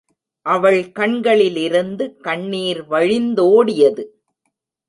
[0.45, 4.05] அவள் கண்களிலிருந்து கண்ணீர் வழிந்தோடியது.